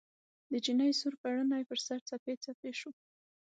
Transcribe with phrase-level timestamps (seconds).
[0.49, 2.91] د نجلۍ سور پوړني، پر سر، څپې څپې شو